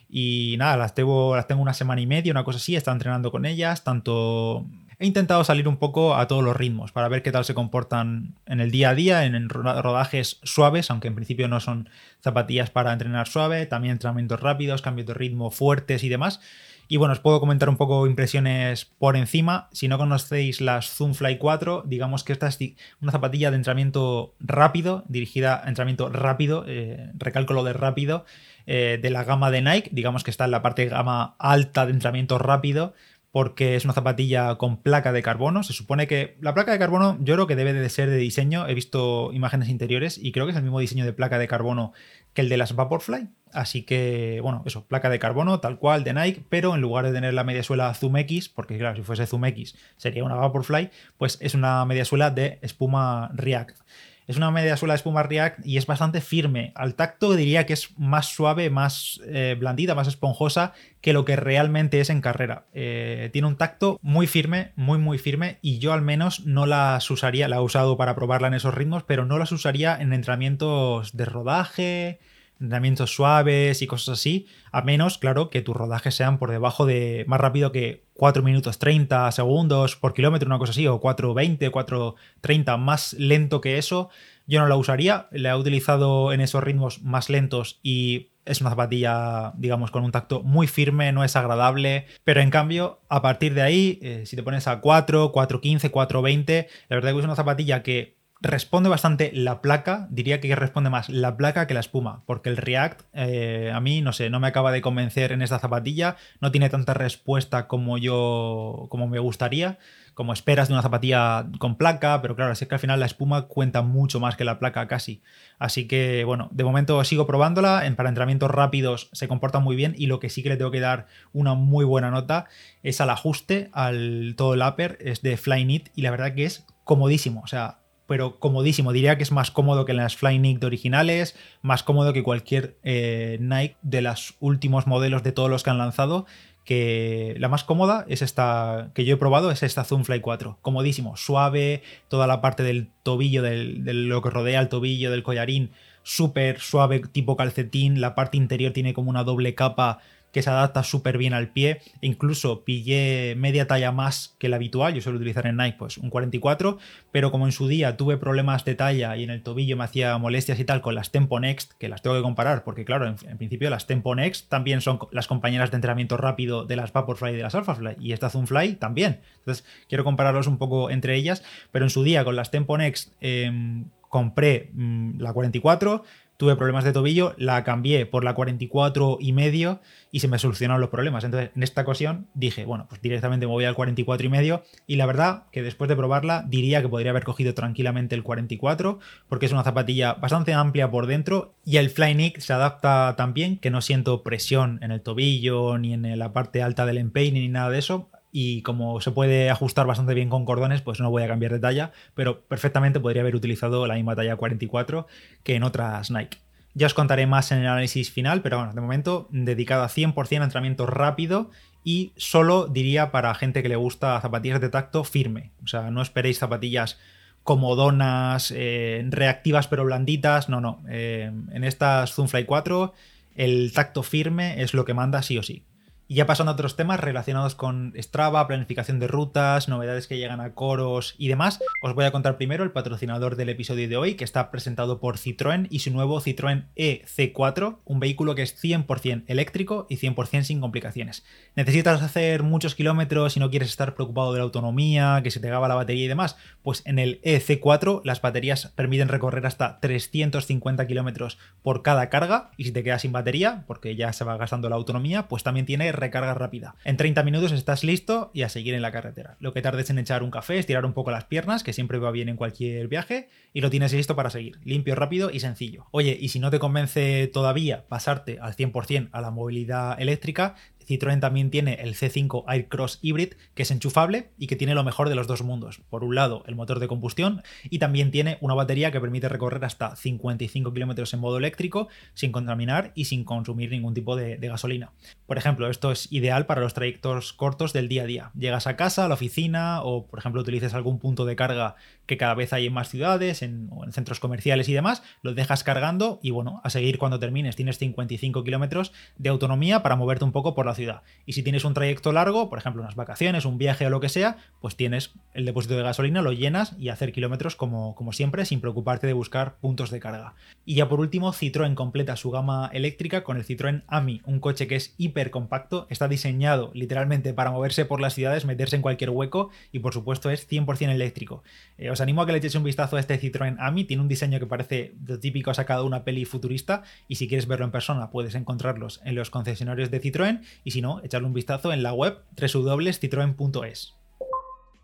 Y 0.09 0.55
nada, 0.57 0.77
las 0.77 0.93
tengo, 0.93 1.35
las 1.35 1.47
tengo 1.47 1.61
una 1.61 1.73
semana 1.73 2.01
y 2.01 2.07
media, 2.07 2.31
una 2.31 2.43
cosa 2.43 2.57
así, 2.57 2.75
estado 2.75 2.95
entrenando 2.95 3.31
con 3.31 3.45
ellas, 3.45 3.83
tanto... 3.83 4.65
He 4.97 5.05
intentado 5.05 5.43
salir 5.43 5.67
un 5.67 5.75
poco 5.75 6.15
a 6.15 6.25
todos 6.25 6.41
los 6.41 6.55
ritmos 6.55 6.93
para 6.93 7.09
ver 7.09 7.21
qué 7.21 7.33
tal 7.33 7.43
se 7.43 7.53
comportan 7.53 8.35
en 8.45 8.61
el 8.61 8.71
día 8.71 8.91
a 8.91 8.95
día, 8.95 9.25
en 9.25 9.49
rodajes 9.49 10.39
suaves, 10.43 10.89
aunque 10.89 11.09
en 11.09 11.15
principio 11.15 11.49
no 11.49 11.59
son 11.59 11.89
zapatillas 12.21 12.69
para 12.69 12.93
entrenar 12.93 13.27
suave, 13.27 13.65
también 13.65 13.91
entrenamientos 13.91 14.39
rápidos, 14.39 14.81
cambios 14.81 15.07
de 15.07 15.13
ritmo 15.13 15.51
fuertes 15.51 16.05
y 16.05 16.07
demás. 16.07 16.39
Y 16.87 16.97
bueno, 16.97 17.13
os 17.13 17.19
puedo 17.19 17.39
comentar 17.39 17.69
un 17.69 17.77
poco 17.77 18.05
impresiones 18.07 18.85
por 18.85 19.15
encima. 19.15 19.69
Si 19.71 19.87
no 19.87 19.97
conocéis 19.97 20.61
las 20.61 20.89
Zoom 20.89 21.13
Fly 21.13 21.37
4, 21.37 21.83
digamos 21.85 22.23
que 22.23 22.33
esta 22.33 22.47
es 22.47 22.59
una 23.01 23.11
zapatilla 23.11 23.49
de 23.49 23.57
entrenamiento 23.57 24.35
rápido, 24.39 25.03
dirigida 25.07 25.63
a 25.63 25.67
entrenamiento 25.67 26.09
rápido, 26.09 26.63
eh, 26.67 27.11
recálculo 27.15 27.63
de 27.63 27.73
rápido, 27.73 28.25
eh, 28.67 28.99
de 29.01 29.09
la 29.09 29.23
gama 29.23 29.51
de 29.51 29.61
Nike, 29.61 29.89
digamos 29.91 30.23
que 30.23 30.31
está 30.31 30.45
en 30.45 30.51
la 30.51 30.61
parte 30.61 30.83
de 30.83 30.89
gama 30.89 31.35
alta 31.39 31.85
de 31.85 31.93
entrenamiento 31.93 32.37
rápido, 32.37 32.93
porque 33.35 33.75
es 33.75 33.83
una 33.83 33.93
zapatilla 33.93 34.55
con 34.55 34.77
placa 34.77 35.11
de 35.11 35.21
carbono. 35.21 35.61
Se 35.63 35.73
supone 35.73 36.07
que 36.07 36.37
la 36.39 36.53
placa 36.53 36.71
de 36.71 36.79
carbono 36.79 37.17
yo 37.19 37.33
creo 37.33 37.47
que 37.47 37.57
debe 37.57 37.73
de 37.73 37.89
ser 37.89 38.09
de 38.09 38.15
diseño. 38.15 38.65
He 38.65 38.73
visto 38.73 39.33
imágenes 39.33 39.67
interiores 39.67 40.17
y 40.17 40.31
creo 40.31 40.45
que 40.45 40.51
es 40.51 40.57
el 40.57 40.63
mismo 40.63 40.79
diseño 40.79 41.03
de 41.03 41.11
placa 41.11 41.37
de 41.37 41.49
carbono 41.49 41.91
que 42.33 42.41
el 42.41 42.47
de 42.47 42.55
las 42.55 42.77
Vaporfly. 42.77 43.27
Así 43.55 43.83
que, 43.83 44.39
bueno, 44.41 44.61
eso, 44.65 44.85
placa 44.85 45.09
de 45.09 45.17
carbono 45.17 45.59
tal 45.59 45.79
cual 45.79 46.03
de 46.03 46.13
Nike, 46.13 46.43
pero 46.49 46.75
en 46.75 46.81
lugar 46.81 47.05
de 47.05 47.13
tener 47.13 47.33
la 47.33 47.43
media 47.43 47.63
suela 47.63 47.93
Zoom 47.93 48.17
X, 48.17 48.49
porque 48.49 48.77
claro, 48.77 48.95
si 48.95 49.01
fuese 49.01 49.25
Zoom 49.25 49.45
X 49.45 49.75
sería 49.97 50.23
una 50.23 50.35
Vaporfly, 50.35 50.91
pues 51.17 51.37
es 51.41 51.55
una 51.55 51.85
media 51.85 52.05
suela 52.05 52.31
de 52.31 52.59
espuma 52.61 53.31
React. 53.33 53.79
Es 54.27 54.37
una 54.37 54.49
media 54.49 54.75
suela 54.75 54.93
de 54.93 54.97
espuma 54.97 55.23
React 55.23 55.65
y 55.65 55.77
es 55.77 55.85
bastante 55.85 56.19
firme. 56.19 56.71
Al 56.75 56.95
tacto 56.95 57.35
diría 57.35 57.65
que 57.65 57.73
es 57.73 57.97
más 57.97 58.25
suave, 58.27 58.69
más 58.69 59.21
eh, 59.25 59.55
blandita, 59.57 59.93
más 59.93 60.07
esponjosa 60.07 60.73
que 60.99 61.13
lo 61.13 61.25
que 61.25 61.35
realmente 61.35 61.99
es 61.99 62.09
en 62.09 62.21
carrera. 62.21 62.65
Eh, 62.73 63.29
tiene 63.31 63.47
un 63.47 63.55
tacto 63.55 63.99
muy 64.01 64.25
firme, 64.25 64.71
muy 64.75 64.97
muy 64.97 65.19
firme 65.19 65.59
y 65.61 65.77
yo 65.77 65.93
al 65.93 66.01
menos 66.01 66.45
no 66.45 66.65
las 66.65 67.09
usaría, 67.11 67.47
la 67.47 67.57
he 67.57 67.61
usado 67.61 67.97
para 67.97 68.15
probarla 68.15 68.47
en 68.47 68.55
esos 68.55 68.73
ritmos, 68.73 69.03
pero 69.03 69.25
no 69.25 69.37
las 69.37 69.51
usaría 69.51 69.95
en 69.95 70.11
entrenamientos 70.11 71.15
de 71.15 71.25
rodaje, 71.25 72.19
entrenamientos 72.59 73.13
suaves 73.13 73.81
y 73.81 73.87
cosas 73.87 74.19
así, 74.19 74.47
a 74.71 74.81
menos, 74.81 75.17
claro, 75.17 75.49
que 75.49 75.61
tus 75.61 75.75
rodajes 75.75 76.15
sean 76.15 76.37
por 76.37 76.51
debajo 76.51 76.85
de 76.85 77.25
más 77.27 77.39
rápido 77.39 77.71
que 77.71 78.05
4 78.13 78.43
minutos 78.43 78.79
30 78.79 79.31
segundos 79.31 79.95
por 79.95 80.13
kilómetro, 80.13 80.47
una 80.47 80.57
cosa 80.57 80.71
así, 80.71 80.87
o 80.87 81.01
4.20, 81.01 81.69
4.30, 81.69 82.77
más 82.77 83.13
lento 83.13 83.61
que 83.61 83.77
eso, 83.77 84.09
yo 84.47 84.61
no 84.61 84.67
la 84.67 84.77
usaría, 84.77 85.27
la 85.31 85.51
he 85.51 85.55
utilizado 85.55 86.31
en 86.31 86.41
esos 86.41 86.63
ritmos 86.63 87.01
más 87.01 87.29
lentos 87.29 87.79
y 87.83 88.29
es 88.45 88.61
una 88.61 88.69
zapatilla, 88.69 89.53
digamos, 89.57 89.91
con 89.91 90.03
un 90.03 90.11
tacto 90.11 90.43
muy 90.43 90.67
firme, 90.67 91.11
no 91.11 91.23
es 91.23 91.35
agradable, 91.35 92.05
pero 92.23 92.41
en 92.41 92.51
cambio, 92.51 93.01
a 93.09 93.21
partir 93.21 93.55
de 93.55 93.63
ahí, 93.63 93.99
eh, 94.01 94.23
si 94.25 94.35
te 94.35 94.43
pones 94.43 94.67
a 94.67 94.81
4, 94.81 95.31
4.15, 95.33 95.89
4.20, 95.89 96.67
la 96.89 96.95
verdad 96.95 97.11
que 97.11 97.19
es 97.19 97.25
una 97.25 97.35
zapatilla 97.35 97.81
que 97.81 98.14
responde 98.41 98.89
bastante 98.89 99.31
la 99.33 99.61
placa, 99.61 100.07
diría 100.11 100.39
que 100.39 100.55
responde 100.55 100.89
más 100.89 101.09
la 101.09 101.37
placa 101.37 101.67
que 101.67 101.73
la 101.73 101.79
espuma, 101.79 102.23
porque 102.25 102.49
el 102.49 102.57
React 102.57 103.01
eh, 103.13 103.71
a 103.73 103.79
mí, 103.79 104.01
no 104.01 104.13
sé, 104.13 104.29
no 104.29 104.39
me 104.39 104.47
acaba 104.47 104.71
de 104.71 104.81
convencer 104.81 105.31
en 105.31 105.41
esta 105.41 105.59
zapatilla, 105.59 106.17
no 106.41 106.51
tiene 106.51 106.69
tanta 106.69 106.93
respuesta 106.93 107.67
como 107.67 107.97
yo, 107.97 108.87
como 108.89 109.07
me 109.07 109.19
gustaría, 109.19 109.79
como 110.13 110.33
esperas 110.33 110.67
de 110.67 110.73
una 110.73 110.81
zapatilla 110.81 111.47
con 111.59 111.75
placa, 111.75 112.21
pero 112.21 112.35
claro, 112.35 112.51
es 112.51 112.59
que 112.59 112.75
al 112.75 112.79
final 112.79 112.99
la 112.99 113.05
espuma 113.05 113.43
cuenta 113.43 113.81
mucho 113.81 114.19
más 114.19 114.35
que 114.35 114.45
la 114.45 114.59
placa 114.59 114.87
casi. 114.87 115.21
Así 115.57 115.87
que 115.87 116.23
bueno, 116.23 116.49
de 116.51 116.63
momento 116.63 117.03
sigo 117.03 117.25
probándola, 117.27 117.83
para 117.95 118.09
entrenamientos 118.09 118.51
rápidos 118.51 119.09
se 119.13 119.27
comporta 119.27 119.59
muy 119.59 119.75
bien 119.75 119.93
y 119.97 120.07
lo 120.07 120.19
que 120.19 120.29
sí 120.29 120.43
que 120.43 120.49
le 120.49 120.57
tengo 120.57 120.71
que 120.71 120.79
dar 120.79 121.07
una 121.33 121.53
muy 121.53 121.85
buena 121.85 122.11
nota 122.11 122.45
es 122.83 123.01
al 123.01 123.09
ajuste, 123.09 123.69
al 123.73 124.35
todo 124.37 124.53
el 124.53 124.61
upper, 124.61 124.97
es 125.01 125.21
de 125.21 125.37
Flyknit 125.37 125.89
y 125.95 126.01
la 126.01 126.11
verdad 126.11 126.33
que 126.33 126.45
es 126.45 126.65
comodísimo, 126.83 127.41
o 127.41 127.47
sea, 127.47 127.79
pero 128.07 128.39
comodísimo. 128.39 128.91
Diría 128.91 129.17
que 129.17 129.23
es 129.23 129.31
más 129.31 129.51
cómodo 129.51 129.85
que 129.85 129.93
las 129.93 130.15
Flyknit 130.15 130.63
originales, 130.63 131.35
más 131.61 131.83
cómodo 131.83 132.13
que 132.13 132.23
cualquier 132.23 132.77
eh, 132.83 133.37
Nike 133.41 133.77
de 133.81 134.01
los 134.01 134.35
últimos 134.39 134.87
modelos 134.87 135.23
de 135.23 135.31
todos 135.31 135.49
los 135.49 135.63
que 135.63 135.69
han 135.69 135.77
lanzado. 135.77 136.25
Que 136.63 137.35
la 137.37 137.47
más 137.47 137.63
cómoda 137.63 138.05
es 138.09 138.23
esta 138.23 138.89
que 138.95 139.05
yo 139.05 139.15
he 139.15 139.17
probado, 139.17 139.51
es 139.51 139.61
esta 139.61 139.83
Zoomfly 139.83 140.21
4. 140.21 140.57
Comodísimo, 140.61 141.15
suave, 141.15 141.83
toda 142.07 142.25
la 142.25 142.41
parte 142.41 142.63
del 142.63 142.89
tobillo, 143.03 143.43
de 143.43 143.93
lo 143.93 144.21
que 144.23 144.31
rodea 144.31 144.61
el 144.61 144.69
tobillo, 144.69 145.11
del 145.11 145.21
collarín, 145.21 145.71
súper 146.01 146.59
suave, 146.59 147.01
tipo 147.11 147.35
calcetín. 147.37 148.01
La 148.01 148.15
parte 148.15 148.37
interior 148.37 148.73
tiene 148.73 148.95
como 148.95 149.11
una 149.11 149.23
doble 149.23 149.53
capa 149.53 149.99
que 150.35 150.41
se 150.41 150.49
adapta 150.49 150.83
súper 150.83 151.17
bien 151.17 151.33
al 151.33 151.47
pie. 151.47 151.79
Incluso 152.01 152.65
pillé 152.65 153.35
media 153.37 153.67
talla 153.67 153.93
más 153.93 154.35
que 154.37 154.49
la 154.49 154.57
habitual. 154.57 154.93
Yo 154.93 154.99
suelo 154.99 155.15
utilizar 155.15 155.47
en 155.47 155.55
Nike 155.55 155.77
pues 155.79 155.97
un 155.97 156.09
44, 156.09 156.77
pero 157.13 157.31
como 157.31 157.45
en 157.45 157.53
su 157.53 157.69
día 157.69 157.95
tuve 157.95 158.17
problemas 158.17 158.65
de 158.65 158.75
talla 158.75 159.15
y 159.15 159.23
en 159.23 159.29
el 159.29 159.43
tobillo 159.43 159.77
me 159.77 159.85
hacía 159.85 160.17
molestias 160.17 160.59
y 160.59 160.65
tal 160.65 160.81
con 160.81 160.93
las 160.93 161.11
Tempo 161.11 161.39
Next, 161.39 161.71
que 161.79 161.87
las 161.87 162.01
tengo 162.01 162.17
que 162.17 162.21
comparar, 162.21 162.65
porque 162.65 162.83
claro, 162.83 163.07
en, 163.07 163.37
principio 163.37 163.69
las 163.69 163.87
Tempo 163.87 164.13
Next 164.13 164.49
también 164.49 164.81
son 164.81 164.99
las 165.11 165.27
compañeras 165.27 165.71
de 165.71 165.77
entrenamiento 165.77 166.17
rápido 166.17 166.65
de 166.65 166.75
las 166.75 166.91
Vaporfly 166.91 167.31
y 167.31 167.37
de 167.37 167.43
las 167.43 167.55
Alphafly, 167.55 167.95
y 168.01 168.11
esta 168.11 168.29
Zoomfly 168.29 168.75
también. 168.75 169.21
Entonces 169.37 169.63
quiero 169.87 170.03
compararlos 170.03 170.47
un 170.47 170.57
poco 170.57 170.89
entre 170.89 171.15
ellas, 171.15 171.45
pero 171.71 171.85
en 171.85 171.91
su 171.91 172.03
día 172.03 172.25
con 172.25 172.35
las 172.35 172.51
Tempo 172.51 172.77
Next 172.77 173.13
em, 173.21 173.85
compré 174.09 174.69
mm, 174.73 175.21
la 175.21 175.31
44 175.31 176.03
tuve 176.37 176.55
problemas 176.55 176.83
de 176.83 176.91
tobillo, 176.91 177.33
la 177.37 177.63
cambié 177.63 178.05
por 178.05 178.23
la 178.23 178.33
44 178.33 179.17
y 179.19 179.33
medio 179.33 179.81
y 180.11 180.19
se 180.19 180.27
me 180.27 180.39
solucionaron 180.39 180.81
los 180.81 180.89
problemas. 180.89 181.23
Entonces, 181.23 181.51
en 181.55 181.63
esta 181.63 181.81
ocasión 181.81 182.27
dije, 182.33 182.65
bueno, 182.65 182.85
pues 182.89 183.01
directamente 183.01 183.45
me 183.45 183.51
voy 183.51 183.65
al 183.65 183.75
44 183.75 184.25
y 184.25 184.29
medio 184.29 184.63
y 184.87 184.95
la 184.95 185.05
verdad 185.05 185.43
que 185.51 185.63
después 185.63 185.87
de 185.87 185.95
probarla 185.95 186.43
diría 186.47 186.81
que 186.81 186.89
podría 186.89 187.11
haber 187.11 187.23
cogido 187.23 187.53
tranquilamente 187.53 188.15
el 188.15 188.23
44 188.23 188.99
porque 189.27 189.45
es 189.45 189.51
una 189.51 189.63
zapatilla 189.63 190.13
bastante 190.13 190.53
amplia 190.53 190.91
por 190.91 191.07
dentro 191.07 191.55
y 191.65 191.77
el 191.77 191.89
Flyknit 191.89 192.39
se 192.39 192.53
adapta 192.53 193.15
tan 193.17 193.33
bien 193.33 193.57
que 193.57 193.69
no 193.69 193.81
siento 193.81 194.23
presión 194.23 194.79
en 194.81 194.91
el 194.91 195.01
tobillo 195.01 195.77
ni 195.77 195.93
en 195.93 196.17
la 196.17 196.33
parte 196.33 196.61
alta 196.61 196.85
del 196.85 196.97
empeine 196.97 197.39
ni 197.39 197.49
nada 197.49 197.69
de 197.69 197.79
eso 197.79 198.09
y 198.37 198.63
como 198.63 198.99
se 198.99 199.11
puede 199.11 199.49
ajustar 199.49 199.87
bastante 199.87 200.13
bien 200.13 200.27
con 200.27 200.43
cordones, 200.43 200.81
pues 200.81 200.99
no 200.99 201.09
voy 201.09 201.23
a 201.23 201.27
cambiar 201.29 201.53
de 201.53 201.59
talla, 201.59 201.93
pero 202.15 202.41
perfectamente 202.41 202.99
podría 202.99 203.21
haber 203.21 203.33
utilizado 203.33 203.87
la 203.87 203.95
misma 203.95 204.13
talla 204.13 204.35
44 204.35 205.07
que 205.41 205.55
en 205.55 205.63
otras 205.63 206.11
Nike. 206.11 206.39
Ya 206.73 206.87
os 206.87 206.93
contaré 206.93 207.27
más 207.27 207.53
en 207.53 207.59
el 207.59 207.67
análisis 207.67 208.11
final, 208.11 208.41
pero 208.41 208.57
bueno, 208.57 208.73
de 208.73 208.81
momento 208.81 209.29
dedicado 209.31 209.83
a 209.83 209.87
100% 209.87 210.41
a 210.41 210.43
entrenamiento 210.43 210.85
rápido 210.85 211.49
y 211.85 212.11
solo 212.17 212.67
diría 212.67 213.09
para 213.09 213.33
gente 213.35 213.63
que 213.63 213.69
le 213.69 213.77
gusta 213.77 214.19
zapatillas 214.19 214.59
de 214.59 214.67
tacto 214.67 215.05
firme. 215.05 215.51
O 215.63 215.67
sea, 215.67 215.89
no 215.89 216.01
esperéis 216.01 216.37
zapatillas 216.37 216.99
comodonas, 217.43 218.51
eh, 218.53 219.01
reactivas 219.11 219.69
pero 219.69 219.85
blanditas. 219.85 220.49
No, 220.49 220.59
no. 220.59 220.83
Eh, 220.89 221.31
en 221.53 221.63
estas 221.63 222.13
Zoomfly 222.13 222.43
4 222.43 222.93
el 223.35 223.71
tacto 223.71 224.03
firme 224.03 224.61
es 224.61 224.73
lo 224.73 224.83
que 224.83 224.93
manda 224.93 225.21
sí 225.21 225.37
o 225.37 225.43
sí. 225.43 225.63
Y 226.07 226.15
ya 226.15 226.27
pasando 226.27 226.51
a 226.51 226.53
otros 226.53 226.75
temas 226.75 226.99
relacionados 226.99 227.55
con 227.55 227.93
Strava, 227.97 228.45
planificación 228.45 228.99
de 228.99 229.07
rutas, 229.07 229.67
novedades 229.67 230.07
que 230.07 230.19
llegan 230.19 230.39
a 230.39 230.53
coros 230.53 231.15
y 231.17 231.29
demás, 231.29 231.59
os 231.81 231.95
voy 231.95 232.05
a 232.05 232.11
contar 232.11 232.37
primero 232.37 232.63
el 232.63 232.71
patrocinador 232.71 233.35
del 233.35 233.49
episodio 233.49 233.89
de 233.89 233.97
hoy, 233.97 234.13
que 234.13 234.23
está 234.23 234.51
presentado 234.51 234.99
por 234.99 235.17
Citroën 235.17 235.65
y 235.71 235.79
su 235.79 235.89
nuevo 235.89 236.21
Citroën 236.21 236.65
EC4, 236.75 237.77
un 237.85 237.99
vehículo 237.99 238.35
que 238.35 238.43
es 238.43 238.55
100% 238.63 239.23
eléctrico 239.25 239.87
y 239.89 239.97
100% 239.97 240.43
sin 240.43 240.61
complicaciones. 240.61 241.25
¿Necesitas 241.55 242.03
hacer 242.03 242.43
muchos 242.43 242.75
kilómetros 242.75 243.35
y 243.35 243.39
no 243.39 243.49
quieres 243.49 243.69
estar 243.69 243.95
preocupado 243.95 244.31
de 244.31 244.37
la 244.37 244.45
autonomía, 244.45 245.21
que 245.23 245.31
se 245.31 245.39
te 245.39 245.47
acaba 245.47 245.67
la 245.67 245.73
batería 245.73 246.05
y 246.05 246.09
demás? 246.09 246.37
Pues 246.61 246.83
en 246.85 246.99
el 246.99 247.19
EC4 247.23 248.01
las 248.03 248.21
baterías 248.21 248.67
permiten 248.75 249.07
recorrer 249.07 249.47
hasta 249.47 249.79
350 249.79 250.85
kilómetros 250.85 251.39
por 251.63 251.81
cada 251.81 252.09
carga 252.09 252.51
y 252.57 252.65
si 252.65 252.71
te 252.71 252.83
quedas 252.83 253.01
sin 253.01 253.11
batería, 253.11 253.63
porque 253.65 253.95
ya 253.95 254.13
se 254.13 254.23
va 254.23 254.37
gastando 254.37 254.69
la 254.69 254.75
autonomía, 254.75 255.27
pues 255.27 255.41
también 255.41 255.65
tiene 255.65 255.94
recarga 255.95 256.33
rápida. 256.33 256.75
En 256.83 256.97
30 256.97 257.23
minutos 257.23 257.51
estás 257.51 257.83
listo 257.83 258.31
y 258.33 258.43
a 258.43 258.49
seguir 258.49 258.73
en 258.73 258.81
la 258.81 258.91
carretera. 258.91 259.37
Lo 259.39 259.53
que 259.53 259.61
tardes 259.61 259.89
en 259.89 259.99
echar 259.99 260.23
un 260.23 260.31
café, 260.31 260.57
estirar 260.57 260.85
un 260.85 260.93
poco 260.93 261.11
las 261.11 261.25
piernas, 261.25 261.63
que 261.63 261.73
siempre 261.73 261.99
va 261.99 262.11
bien 262.11 262.29
en 262.29 262.35
cualquier 262.35 262.87
viaje, 262.87 263.29
y 263.53 263.61
lo 263.61 263.69
tienes 263.69 263.93
listo 263.93 264.15
para 264.15 264.29
seguir. 264.29 264.59
Limpio, 264.63 264.95
rápido 264.95 265.31
y 265.31 265.39
sencillo. 265.39 265.85
Oye, 265.91 266.17
y 266.19 266.29
si 266.29 266.39
no 266.39 266.51
te 266.51 266.59
convence 266.59 267.29
todavía 267.33 267.85
pasarte 267.87 268.39
al 268.41 268.55
100% 268.55 269.09
a 269.11 269.21
la 269.21 269.31
movilidad 269.31 269.99
eléctrica, 270.01 270.55
Citroën 270.87 271.19
también 271.19 271.51
tiene 271.51 271.75
el 271.75 271.95
C5 271.95 272.43
Aircross 272.47 272.99
Hybrid, 273.01 273.33
que 273.53 273.63
es 273.63 273.71
enchufable 273.71 274.29
y 274.37 274.47
que 274.47 274.55
tiene 274.55 274.75
lo 274.75 274.83
mejor 274.83 275.09
de 275.09 275.15
los 275.15 275.27
dos 275.27 275.43
mundos. 275.43 275.81
Por 275.89 276.03
un 276.03 276.15
lado, 276.15 276.43
el 276.47 276.55
motor 276.55 276.79
de 276.79 276.87
combustión 276.87 277.43
y 277.69 277.79
también 277.79 278.11
tiene 278.11 278.37
una 278.41 278.53
batería 278.53 278.91
que 278.91 279.01
permite 279.01 279.29
recorrer 279.29 279.63
hasta 279.65 279.95
55 279.95 280.73
kilómetros 280.73 281.13
en 281.13 281.19
modo 281.19 281.37
eléctrico 281.37 281.87
sin 282.13 282.31
contaminar 282.31 282.91
y 282.95 283.05
sin 283.05 283.23
consumir 283.23 283.71
ningún 283.71 283.93
tipo 283.93 284.15
de, 284.15 284.37
gasolina. 284.37 284.91
Por 285.25 285.37
ejemplo, 285.37 285.69
esto 285.69 285.91
es 285.91 286.11
ideal 286.11 286.45
para 286.45 286.61
los 286.61 286.73
trayectos 286.73 287.33
cortos 287.33 287.73
del 287.73 287.87
día 287.87 288.03
a 288.03 288.05
día. 288.05 288.31
Llegas 288.37 288.67
a 288.67 288.75
casa, 288.75 289.05
a 289.05 289.07
la 289.07 289.15
oficina 289.15 289.81
o, 289.81 290.05
por 290.05 290.19
ejemplo, 290.19 290.41
utilices 290.41 290.73
algún 290.73 290.99
punto 290.99 291.25
de 291.25 291.35
carga 291.35 291.75
que 292.05 292.17
cada 292.17 292.33
vez 292.33 292.53
hay 292.53 292.67
en 292.67 292.73
más 292.73 292.89
ciudades, 292.89 293.41
en, 293.41 293.69
en 293.83 293.91
centros 293.91 294.19
comerciales 294.19 294.69
y 294.69 294.73
demás, 294.73 295.03
lo 295.21 295.33
dejas 295.33 295.63
cargando 295.63 296.19
y 296.21 296.31
bueno, 296.31 296.61
a 296.63 296.69
seguir 296.69 296.97
cuando 296.97 297.19
termines 297.19 297.55
tienes 297.55 297.77
55 297.77 298.43
kilómetros 298.43 298.91
de 299.17 299.29
autonomía 299.29 299.83
para 299.83 299.95
moverte 299.95 300.25
un 300.25 300.31
poco 300.31 300.55
por 300.55 300.65
la 300.65 300.75
ciudad. 300.75 301.01
Y 301.25 301.33
si 301.33 301.43
tienes 301.43 301.65
un 301.65 301.73
trayecto 301.73 302.11
largo, 302.11 302.49
por 302.49 302.59
ejemplo, 302.59 302.81
unas 302.81 302.95
vacaciones, 302.95 303.45
un 303.45 303.57
viaje 303.57 303.85
o 303.85 303.89
lo 303.89 303.99
que 303.99 304.09
sea, 304.09 304.37
pues 304.61 304.75
tienes 304.75 305.13
el 305.33 305.45
depósito 305.45 305.75
de 305.75 305.83
gasolina, 305.83 306.21
lo 306.21 306.31
llenas 306.31 306.75
y 306.77 306.89
hacer 306.89 307.11
kilómetros 307.11 307.55
como, 307.55 307.95
como 307.95 308.13
siempre, 308.13 308.45
sin 308.45 308.61
preocuparte 308.61 309.07
de 309.07 309.13
buscar 309.13 309.55
puntos 309.57 309.91
de 309.91 309.99
carga. 309.99 310.33
Y 310.65 310.75
ya 310.75 310.89
por 310.89 310.99
último, 310.99 311.33
Citroën 311.33 311.75
completa 311.75 312.15
su 312.15 312.31
gama 312.31 312.69
eléctrica 312.73 313.23
con 313.23 313.37
el 313.37 313.45
Citroën 313.45 313.83
AMI, 313.87 314.21
un 314.25 314.39
coche 314.39 314.67
que 314.67 314.75
es 314.75 314.93
hiper 314.97 315.31
compacto, 315.31 315.87
está 315.89 316.07
diseñado 316.07 316.71
literalmente 316.73 317.33
para 317.33 317.51
moverse 317.51 317.85
por 317.85 318.01
las 318.01 318.13
ciudades, 318.13 318.45
meterse 318.45 318.75
en 318.75 318.81
cualquier 318.81 319.09
hueco 319.09 319.49
y 319.71 319.79
por 319.79 319.93
supuesto 319.93 320.29
es 320.29 320.49
100% 320.49 320.91
eléctrico. 320.91 321.43
Eh, 321.77 321.89
os 321.95 322.01
animo 322.03 322.21
a 322.21 322.25
que 322.27 322.35
le 322.35 322.39
echéis 322.43 322.59
un 322.59 322.67
vistazo 322.67 322.97
a 322.97 322.99
este 322.99 323.15
Citroën 323.15 323.55
AMI, 323.57 323.85
tiene 323.85 324.03
un 324.03 324.11
diseño 324.11 324.37
que 324.37 324.45
parece 324.45 324.95
lo 325.07 325.17
típico 325.17 325.53
sacado 325.53 325.81
de 325.81 325.87
una 325.87 326.03
peli 326.03 326.25
futurista 326.25 326.83
y 327.07 327.15
si 327.15 327.27
quieres 327.27 327.47
verlo 327.47 327.63
en 327.63 327.71
persona 327.71 328.11
puedes 328.11 328.35
encontrarlos 328.35 328.99
en 329.05 329.15
los 329.15 329.31
concesionarios 329.31 329.89
de 329.91 330.01
Citroën 330.01 330.43
y 330.63 330.71
si 330.71 330.81
no, 330.81 330.99
echarle 331.03 331.27
un 331.27 331.33
vistazo 331.33 331.71
en 331.71 331.83
la 331.83 331.93
web 331.93 332.19
www.citroen.es. 332.35 333.95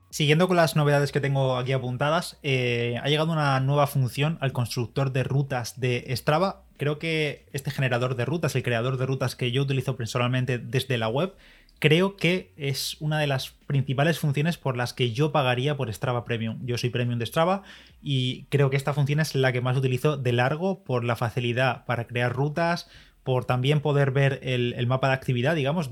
Siguiendo 0.09 0.49
con 0.49 0.57
las 0.57 0.75
novedades 0.75 1.13
que 1.13 1.21
tengo 1.21 1.57
aquí 1.57 1.71
apuntadas, 1.71 2.37
eh, 2.43 2.99
ha 3.01 3.07
llegado 3.07 3.31
una 3.31 3.59
nueva 3.61 3.87
función 3.87 4.37
al 4.41 4.51
constructor 4.51 5.13
de 5.13 5.23
rutas 5.23 5.79
de 5.79 6.05
Strava. 6.15 6.63
Creo 6.75 6.99
que 6.99 7.45
este 7.53 7.71
generador 7.71 8.15
de 8.15 8.25
rutas, 8.25 8.55
el 8.55 8.63
creador 8.63 8.97
de 8.97 9.05
rutas 9.05 9.37
que 9.37 9.53
yo 9.53 9.61
utilizo 9.61 9.95
personalmente 9.95 10.57
desde 10.57 10.97
la 10.97 11.07
web, 11.07 11.33
creo 11.81 12.15
que 12.15 12.53
es 12.57 12.95
una 12.99 13.19
de 13.19 13.25
las 13.25 13.49
principales 13.65 14.19
funciones 14.19 14.57
por 14.57 14.77
las 14.77 14.93
que 14.93 15.11
yo 15.11 15.31
pagaría 15.31 15.75
por 15.75 15.91
Strava 15.91 16.23
Premium. 16.23 16.59
Yo 16.63 16.77
soy 16.77 16.91
Premium 16.91 17.17
de 17.17 17.25
Strava 17.25 17.63
y 18.03 18.43
creo 18.49 18.69
que 18.69 18.77
esta 18.77 18.93
función 18.93 19.19
es 19.19 19.33
la 19.33 19.51
que 19.51 19.61
más 19.61 19.75
utilizo 19.75 20.15
de 20.15 20.31
largo 20.31 20.83
por 20.83 21.03
la 21.03 21.15
facilidad 21.15 21.83
para 21.85 22.05
crear 22.05 22.31
rutas, 22.31 22.87
por 23.23 23.45
también 23.45 23.81
poder 23.81 24.11
ver 24.11 24.39
el, 24.43 24.87
mapa 24.87 25.09
de 25.09 25.13
actividad, 25.13 25.55
digamos, 25.55 25.91